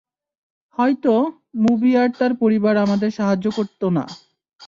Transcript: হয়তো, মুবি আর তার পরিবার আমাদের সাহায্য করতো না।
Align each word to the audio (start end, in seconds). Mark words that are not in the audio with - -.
হয়তো, 0.77 1.13
মুবি 1.61 1.91
আর 1.97 2.09
তার 2.19 2.31
পরিবার 2.39 2.75
আমাদের 2.77 3.09
সাহায্য 3.11 3.45
করতো 3.51 3.85
না। 3.89 4.05